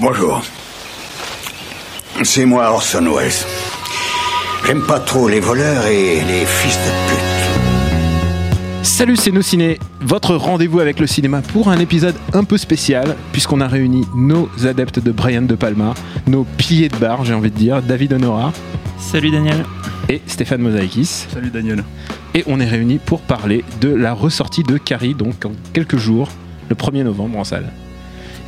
[0.00, 0.42] Bonjour.
[2.22, 3.32] C'est moi Orson Welles.
[4.66, 7.22] J'aime pas trop les voleurs et les fils de pute.
[8.82, 13.16] Salut, c'est Nos Ciné, votre rendez-vous avec le cinéma pour un épisode un peu spécial,
[13.32, 15.94] puisqu'on a réuni nos adeptes de Brian De Palma,
[16.26, 18.52] nos piliers de bar, j'ai envie de dire, David Honora
[18.98, 19.64] Salut Daniel.
[20.08, 21.26] et Stéphane Mosaïkis.
[21.32, 21.84] Salut Daniel.
[22.34, 26.28] Et on est réunis pour parler de la ressortie de Carrie, donc en quelques jours,
[26.68, 27.72] le 1er novembre en salle.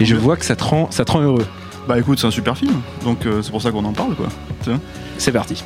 [0.01, 1.47] Et je vois que ça te rend, ça te rend heureux.
[1.89, 4.29] Bah écoute, c'est un super film, donc euh, c'est pour ça qu'on en parle quoi.
[5.17, 5.65] C'est parti.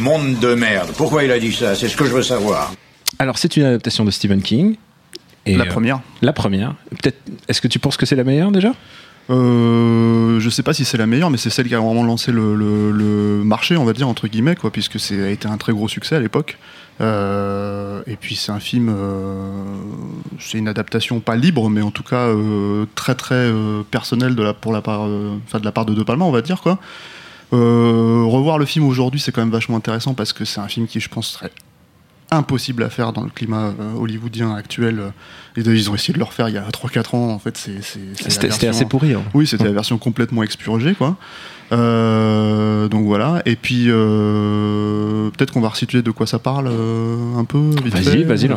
[0.00, 0.88] Monde de merde.
[0.96, 1.74] Pourquoi il a dit ça?
[1.74, 2.72] C'est ce que je veux savoir.
[3.18, 4.76] Alors, c'est une adaptation de Stephen King.
[5.44, 6.00] Et, La euh, première.
[6.22, 6.74] La première.
[6.90, 7.18] Peut-être.
[7.48, 8.72] Est-ce que tu penses que c'est la meilleure déjà?
[9.28, 12.32] Euh, je sais pas si c'est la meilleure, mais c'est celle qui a vraiment lancé
[12.32, 15.58] le, le- le marché, on va dire entre guillemets, quoi, puisque c'est a été un
[15.58, 16.56] très gros succès à l'époque.
[17.00, 19.64] Euh, et puis c'est un film, euh,
[20.38, 23.50] c'est une adaptation pas libre, mais en tout cas euh, très très
[23.90, 26.60] personnelle de la pour la part, de la part de De Palma, on va dire
[26.60, 26.78] quoi.
[27.52, 31.00] Revoir le film aujourd'hui, c'est quand même vachement intéressant parce que c'est un film qui,
[31.00, 31.50] je pense, serait
[32.30, 35.00] impossible à faire dans le climat euh, hollywoodien actuel.
[35.56, 37.28] Et ils ont essayé de le refaire il y a 3-4 ans.
[37.30, 39.14] En fait, c'est c'est- c'est la C'était assez pourri.
[39.14, 39.22] hein.
[39.34, 41.16] oui, c'était la version complètement expurgée, quoi.
[41.72, 43.42] Euh, donc voilà.
[43.46, 47.70] Et puis euh, peut-être qu'on va resituer de quoi ça parle euh, un peu.
[47.84, 48.48] vite Vas-y, vas-y.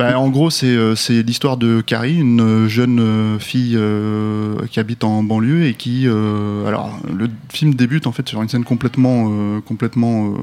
[0.00, 4.54] Bah, en gros, c'est euh, c'est l'histoire de Carrie, une euh, jeune euh, fille euh,
[4.70, 6.04] qui habite en banlieue et qui.
[6.06, 10.34] euh, alors, le film débute en fait sur une scène complètement, euh, complètement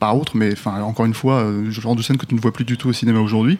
[0.00, 2.52] pas autre, mais enfin encore une fois, le genre de scène que tu ne vois
[2.52, 3.58] plus du tout au cinéma aujourd'hui.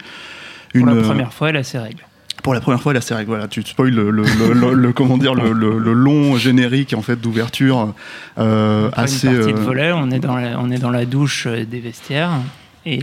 [0.75, 2.03] Pour la première fois, elle a ses règles.
[2.43, 5.17] pour la première fois, la série, voilà, tu spoil le, le, le- le- le- comment
[5.19, 5.53] dire, le,
[5.93, 7.95] long générique en fait d'ouverture
[8.37, 9.27] assez.
[9.29, 12.33] une partie de volet, on est dans la, on est dans la douche des vestiaires
[12.85, 13.01] et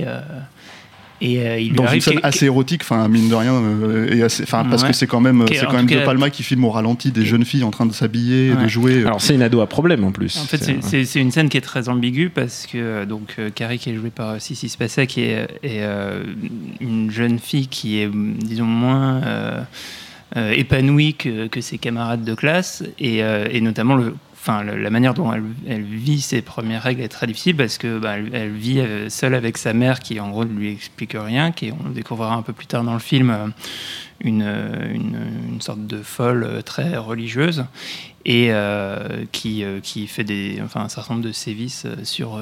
[1.26, 4.44] et euh, il dans une scène assez érotique, enfin mine de rien, euh, et assez,
[4.44, 7.12] enfin parce que c'est quand même, c'est quand même De Palma qui filme au ralenti
[7.12, 9.06] des jeunes filles en train de s'habiller, de jouer.
[9.06, 10.38] Alors, c'est une ado à problème en plus.
[10.38, 13.80] En fait, c'est- une scène qui est très ambiguë parce que euh, donc euh, Carrie
[13.80, 16.24] qui est jouée par Sissy Spacek est, est, euh,
[16.82, 19.62] une jeune fille qui est disons moins euh,
[20.36, 24.90] euh, épanouie que, que ses camarades de classe et, euh, et notamment le Enfin, la
[24.90, 28.82] manière dont elle, vit ses premières règles est très difficile parce que bah, elle, vit
[28.82, 32.36] euh, seule avec sa mère qui en gros ne lui explique rien, qui on découvrira
[32.36, 33.48] un peu plus tard dans le film euh,
[34.22, 34.42] une,
[34.94, 35.18] une,
[35.54, 37.66] une sorte de folle très religieuse
[38.26, 42.40] et euh, qui, euh, qui fait des, enfin, un certain nombre de sévices euh, sur,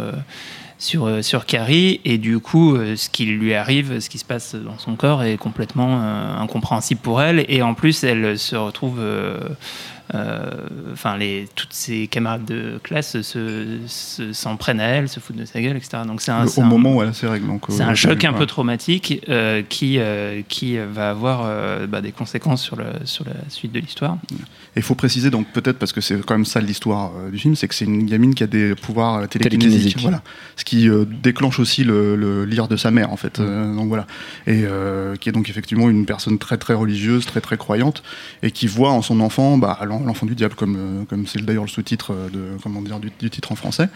[0.78, 2.00] sur, sur Carrie.
[2.06, 5.38] Et du coup, ce qui lui arrive, ce qui se passe dans son corps est
[5.38, 7.46] complètement euh, incompréhensible pour elle.
[7.50, 8.98] Et en plus, elle se retrouve.
[9.00, 9.40] euh,
[10.14, 10.50] euh,
[10.92, 15.38] Enfin, les toutes ses camarades de classe se, se- s'en prennent à elle, se foutent
[15.38, 16.00] de sa gueule, etc.
[16.06, 17.48] Donc c'est au moment où elle a ses règles.
[17.48, 19.22] donc, c'est un choc un peu traumatique
[19.70, 20.00] qui,
[20.50, 24.18] qui va avoir euh, bah, des conséquences sur, le, sur la suite de l'histoire.
[24.32, 24.36] Et
[24.78, 27.56] il faut préciser donc peut-être parce que c'est quand même ça l'histoire euh, du film,
[27.56, 30.02] c'est que c'est une gamine qui a des pouvoirs euh, télékinésiques, Télékinésiques.
[30.02, 30.22] voilà,
[30.56, 33.40] ce qui euh, déclenche aussi le, le lire de sa mère en fait.
[33.40, 34.06] Euh, donc voilà,
[34.48, 38.04] et euh, qui est donc effectivement une personne très très religieuse, très très croyante,
[38.44, 41.42] et qui voit en son enfant bah, l'en- l'enfant du diable comme euh, comme c'est
[41.44, 43.90] d'ailleurs le sous-titre de comment dire du, du titre en français.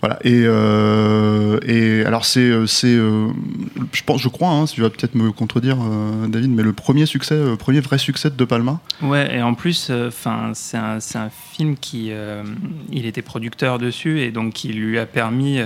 [0.00, 0.18] Voilà.
[0.24, 5.32] Et euh, et alors c'est c'est je pense je crois hein, tu vas peut-être me
[5.32, 8.80] contredire euh, David, mais le premier succès, euh, premier vrai succès de De Palma.
[9.02, 12.44] Ouais, et en plus, euh, enfin, c'est un, film qui, euh,
[12.92, 15.58] il était producteur dessus et donc qui lui a permis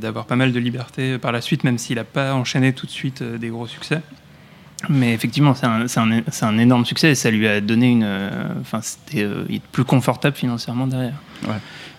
[0.00, 2.90] d'avoir pas mal de liberté par la suite, même s'il n'a pas enchaîné tout de
[2.92, 4.00] suite des gros succès.
[4.88, 5.98] Mais effectivement, c'est
[6.44, 8.30] un, énorme succès et ça lui a donné une, euh,
[8.60, 11.14] enfin, c'était euh, il est plus confortable financièrement derrière.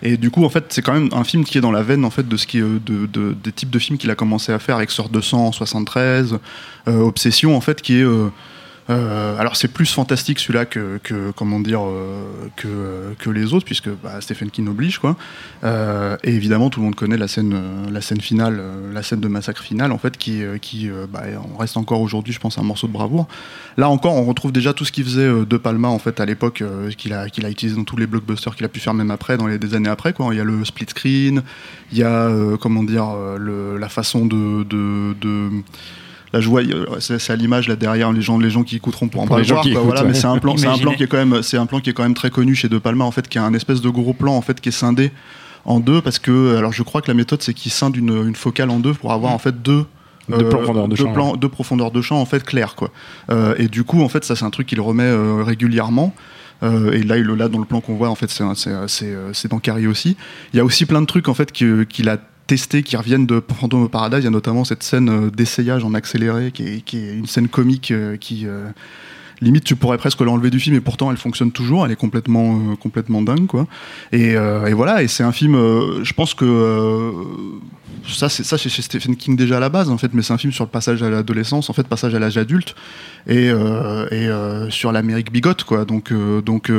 [0.02, 2.04] Et du coup, en fait, c'est quand même un film qui est dans la veine
[2.04, 4.52] en fait de ce qui est de, de- des types de films qu'il a commencé
[4.52, 6.38] à faire avec Sort 200 en 73,
[6.88, 8.04] euh, Obsession en fait, qui est
[8.92, 11.00] euh, alors c'est plus fantastique celui-là que,
[11.34, 15.16] comment dire euh, que, les autres puisque bah, Stephen King oblige quoi.
[15.64, 18.62] Euh, et évidemment tout le monde connaît la scène la scène finale
[18.92, 21.22] la scène de massacre finale en fait qui qui bah,
[21.54, 23.26] on reste encore aujourd'hui je pense un morceau de bravoure.
[23.76, 26.62] Là encore on retrouve déjà tout ce qu'il faisait de Palma en fait à l'époque
[26.98, 29.36] qu'il a qu'il a utilisé dans tous les blockbusters qu'il a pu faire même après
[29.36, 30.28] dans les des années après quoi.
[30.32, 31.42] Il y a le split screen,
[31.92, 32.30] il y a
[32.60, 33.06] comment dire
[33.78, 34.64] la façon de
[36.32, 36.62] la joie,
[36.98, 39.44] c'est à l'image là derrière les gens, les gens qui écouteront pour en parler.
[39.84, 41.80] voilà, mais c'est un plan, c'est un plan qui est quand même, c'est un plan
[41.80, 43.80] qui est quand même très connu chez De Palma en fait, qui a un espèce
[43.80, 45.12] de gros plan en fait qui est scindé
[45.64, 48.34] en deux parce que, alors je crois que la méthode c'est qu'il scinde une, une,
[48.34, 49.84] focale en deux pour avoir en fait deux
[50.28, 52.90] de profondeur de, champ, de profondeur de champ en fait clair quoi.
[53.30, 56.14] Euh, et du coup en fait ça c'est un truc qu'il remet euh, régulièrement.
[56.62, 60.16] Euh, et là, là, dans le plan qu'on voit, en fait, c'est dans Carrie aussi.
[60.52, 63.42] Il y a aussi plein de trucs en fait qu'il a testés qui reviennent de
[63.58, 64.20] Phantom of Paradise.
[64.20, 67.90] Il y a notamment cette scène euh, d'essayage en accéléré qui est, une scène comique
[67.90, 68.68] euh, qui euh,
[69.40, 72.76] limite tu pourrais presque l'enlever du film et pourtant elle fonctionne toujours elle est complètement
[72.76, 73.66] complètement dingue quoi
[74.12, 74.36] et,
[74.72, 77.12] voilà et c'est un film je pense que
[78.06, 80.52] ça c'est chez Stephen King déjà à la base en fait mais c'est un film
[80.52, 82.76] sur le passage à l'adolescence en fait passage à l'âge adulte
[83.26, 84.28] et, et
[84.68, 86.12] sur l'Amérique bigote quoi donc
[86.44, 86.70] donc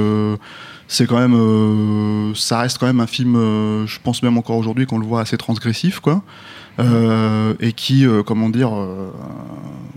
[0.88, 4.58] c'est quand même, euh, ça reste quand même un film, euh, je pense même encore
[4.58, 6.24] aujourd'hui qu'on le voit assez transgressif, quoi,
[6.80, 8.72] euh, et qui, comment dire,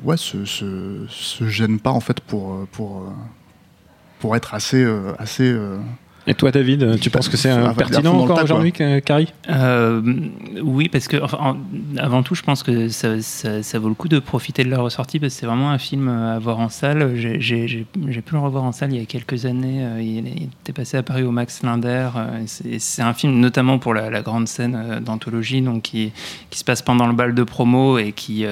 [0.04, 3.04] ouais, se, se, gêne pas en fait pour pour
[4.20, 4.86] pour être assez
[5.18, 5.54] assez
[6.26, 9.32] et toi, David, tu penses que c'est pertinent encore aujourd'hui, Carrie?
[9.48, 10.02] Euh,
[10.62, 11.16] Oui, parce que
[11.98, 15.20] avant tout, je pense que ça, ça, vaut le coup de profiter de la ressortie
[15.20, 17.12] parce que c'est vraiment un film à voir en salle.
[17.16, 19.84] J'ai pu le revoir en salle il y a quelques années.
[19.84, 22.10] Euh, il était passé à Paris au Max Linder.
[22.16, 26.12] Euh, c'est un film notamment pour la, grande scène d'anthologie, donc qui,
[26.50, 28.44] qui, se passe pendant le bal de promo et qui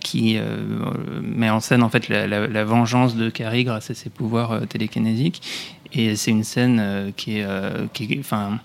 [0.00, 0.38] qui
[1.22, 5.42] met en scène en fait la, vengeance de Carrie grâce à ses pouvoirs télékinésiques.
[5.92, 8.58] Et c'est une scène euh, qui est, euh, qui enfin,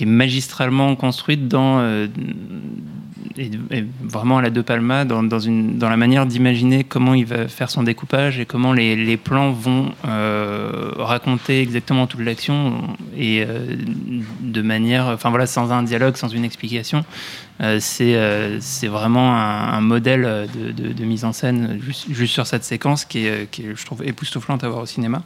[0.00, 2.06] qui est magistralement construite dans, euh,
[3.36, 3.50] et,
[4.02, 7.48] vraiment à la De Palma, dans, dans, une, dans la manière d'imaginer comment il va
[7.48, 9.92] faire son découpage et comment les, les plans vont
[10.96, 13.44] raconter exactement toute l'action et
[14.40, 17.04] de manière, enfin voilà, sans un dialogue, sans une explication.
[17.78, 23.50] c'est vraiment un, modèle de, mise en scène juste, juste, sur cette séquence qui est,
[23.50, 25.22] qui est, je trouve, époustouflante à voir au cinéma.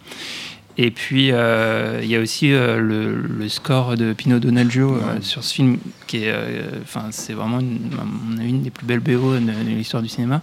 [0.76, 5.44] Et puis, euh, il y a aussi euh, le, score de Pino Donaggio euh, sur
[5.44, 6.34] ce film, qui est,
[6.82, 7.90] enfin, c'est vraiment une,
[8.40, 10.42] une, des plus belles BO de, l'histoire du cinéma.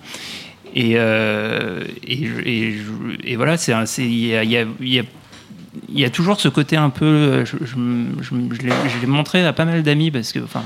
[0.73, 2.75] Et, et,
[3.25, 3.55] et, voilà,
[3.97, 5.03] il y a, y, a,
[5.89, 7.43] y a, toujours ce côté un peu.
[7.43, 10.63] Je, je, je l'ai montré à pas mal d'amis parce que, enfin,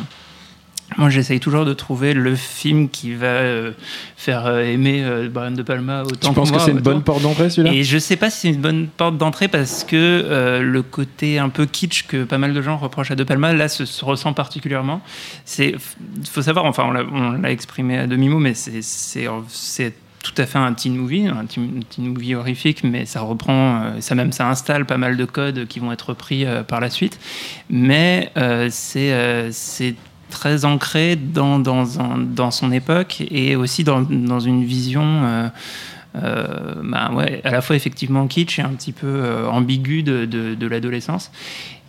[0.98, 3.72] moi, j'essaye toujours de trouver le film qui va euh,
[4.16, 7.22] faire euh, aimer euh, Brian De Palma autant tu penses que, c'est une bonne porte
[7.22, 7.74] d'entrée, celui-là?
[7.74, 11.50] Et je sais pas si c'est une bonne porte d'entrée parce que le côté un
[11.50, 15.02] peu kitsch que pas mal de gens reprochent à De Palma, là, se, ressent particulièrement.
[15.44, 15.76] C'est,
[16.30, 19.94] faut savoir, enfin, on l'a exprimé à demi-mot, mais c'est
[20.24, 24.32] tout à fait un teen movie, un teen, movie horrifique, mais ça reprend, ça même
[24.32, 27.20] ça installe pas mal de codes qui vont être repris par la suite.
[27.70, 28.32] Mais
[28.70, 29.96] c'est
[30.36, 35.48] très ancré dans, dans, son époque et aussi dans, dans une vision euh,
[36.18, 36.46] euh,
[36.84, 40.68] bah ouais, à la fois effectivement kitsch et un petit peu euh, ambigu de, de,
[40.68, 41.32] l'adolescence.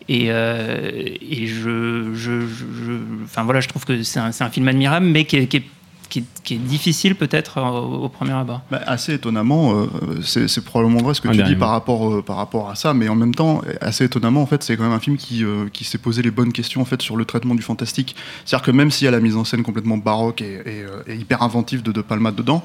[0.09, 2.93] Et, et je, je, je,
[3.25, 5.65] enfin voilà, je trouve que c'est un, un, film admirable, mais qui est, qui est
[6.09, 8.63] qui, est difficile peut-être au, premier abord?
[8.71, 9.87] Bah, assez étonnamment, euh,
[10.23, 13.09] c'est probablement vrai ce que tu dis par rapport, euh, par rapport à ça, mais
[13.09, 15.85] en même temps, assez étonnamment, en fait, c'est quand même un film qui, euh, qui
[15.85, 18.17] s'est posé les bonnes questions en fait sur le traitement du fantastique.
[18.45, 20.63] C'est-à-dire que même s'il y a la mise en scène complètement baroque et,
[21.07, 22.63] et hyper inventive de De Palma dedans,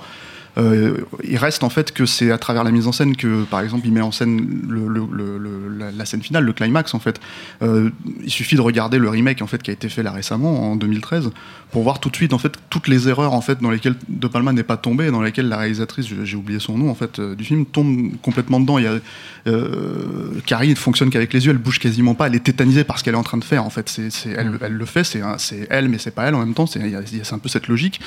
[0.58, 3.62] euh, il reste en fait que c'est à travers la mise en scène que, par
[3.62, 4.48] exemple, il met en scène
[5.96, 7.20] la, scène finale, le climax en fait.
[7.62, 7.90] Euh,
[8.24, 10.76] il suffit de regarder le remake en fait qui a été fait là récemment en
[10.76, 11.32] 2013
[11.72, 14.28] pour voir tout de suite en fait toutes les erreurs en fait dans lesquelles De
[14.28, 17.36] Palma n'est pas tombé, dans lesquelles la réalisatrice, j'ai oublié son nom en fait euh,
[17.36, 18.78] du film, tombe complètement dedans.
[18.78, 19.00] Il y a
[20.46, 23.04] Carrie ne fonctionne qu'avec les yeux, elle bouge quasiment pas, elle est tétanisée par ce
[23.04, 23.90] qu'elle est en train de faire en fait.
[23.90, 25.22] C'est, elle, le fait, c'est,
[25.70, 26.66] elle mais c'est pas elle en même temps.
[26.66, 26.82] C'est,
[27.32, 28.02] un peu cette logique.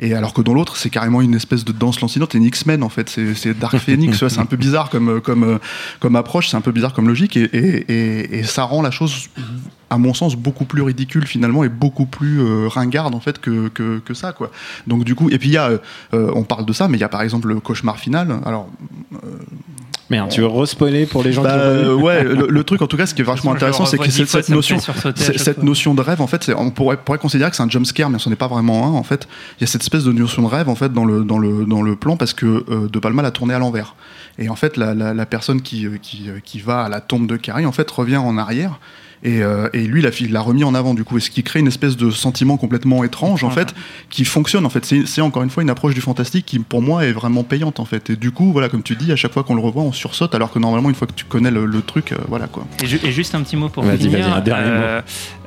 [0.00, 2.82] Et alors que dans l'autre, c'est carrément une espèce de danse lancinante et une X-Men
[2.82, 3.08] en fait.
[3.34, 5.58] C'est Dark Phoenix, c'est un peu bizarre comme, comme,
[6.00, 9.28] comme approche, c'est un peu bizarre comme logique et, ça rend la chose
[9.90, 13.68] à mon sens beaucoup plus ridicule finalement et beaucoup plus euh, ringarde en fait que,
[13.68, 14.50] que, que, ça quoi
[14.86, 15.70] donc du coup et puis il y a
[16.12, 18.68] euh, on parle de ça mais il y a par exemple le cauchemar final alors
[20.10, 22.46] Merde, tu veux respoiler pour les gens Bah, qui ont pas vu euh, ouais, le,
[22.48, 24.78] le truc en tout cas, ce qui est vachement intéressant, c'est que cette, notion,
[25.14, 28.08] cette notion de rêve, en fait, on pourrait, pourrait considérer que c'est un jump scare,
[28.08, 28.90] mais ce n'est pas vraiment un.
[28.92, 31.24] En fait, il y a cette espèce de notion de rêve en fait dans le
[31.24, 33.94] dans le dans le plan parce que euh, De Palma l'a tourné à l'envers.
[34.38, 37.00] Et en fait, la, la, la personne qui, euh, qui, euh, qui va à la
[37.00, 38.78] tombe de Carrie, en fait, revient en arrière.
[39.24, 41.58] Et, euh, et lui, il l'a remis en avant, du coup, et ce qui crée
[41.58, 43.74] une espèce de sentiment complètement étrange, en fait,
[44.10, 44.84] qui fonctionne, en fait.
[45.06, 47.84] C'est encore une fois une approche du fantastique qui, pour moi, est vraiment payante, en
[47.84, 48.10] fait.
[48.10, 50.34] Et du coup, voilà, comme tu dis, à chaque fois qu'on le revoit, on sursaute,
[50.36, 52.64] alors que normalement, une fois que tu connais le, le truc, euh, voilà, quoi.
[52.82, 54.20] Et, ju- et juste un petit mot pour Vas-y, finir.
[54.20, 55.00] vas-y, un dernier euh,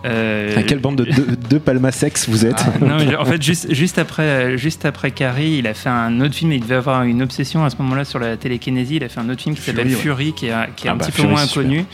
[0.05, 3.41] euh, À quelle bande de deux, deux Palma sexe vous êtes non, mais en fait,
[3.41, 6.51] juste, juste, après, juste après Carrie, il a fait un autre film.
[6.51, 8.97] Il devait avoir une obsession à ce moment-là sur la télékinésie.
[8.97, 9.97] Il a fait un autre film qui Fury, s'appelle ouais.
[10.01, 11.63] Fury, qui est, un- qui est Ah un bah, petit Fury, peu moins c'est super.
[11.63, 11.85] connu.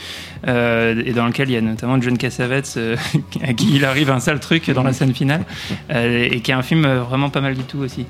[0.47, 2.95] euh, et dans lequel il y a notamment John Cassavetes, euh,
[3.43, 5.43] à qui il arrive un sale truc dans la scène finale.
[5.91, 8.05] euh, et qui est un film euh, vraiment pas mal du tout aussi.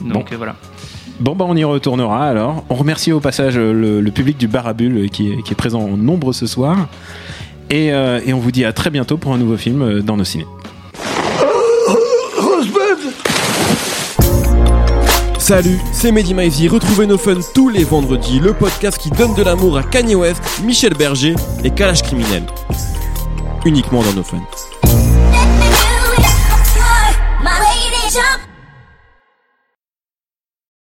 [0.00, 0.32] Donc Bon.
[0.32, 0.56] euh, voilà.
[1.20, 2.64] Bon, bah, on y retournera alors.
[2.70, 5.52] On remercie au passage le, le public du bar à bulles euh, qui est, qui
[5.52, 6.88] est présent en nombre ce soir.
[7.68, 10.24] Et, euh, et on vous dit à très bientôt pour un nouveau film dans nos
[10.24, 10.46] ciné.
[15.38, 16.68] Salut, c'est Mehdi Maizy.
[16.68, 20.40] Retrouvez nos fun tous les vendredis, le podcast qui donne de l'amour à Kanye West,
[20.64, 22.44] Michel Berger et Kalash Criminel.
[23.66, 24.40] Uniquement dans nos fun.